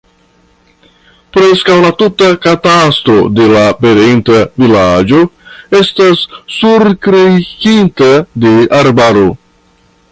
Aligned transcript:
Preskaŭ 1.35 1.75
la 1.83 1.91
tuta 1.99 2.29
katastro 2.45 3.17
de 3.41 3.45
la 3.51 3.61
pereinta 3.83 4.41
vilaĝo 4.65 5.21
estas 5.83 6.27
surkrejkinta 6.57 8.13
de 8.47 8.59
arbaro. 8.83 9.29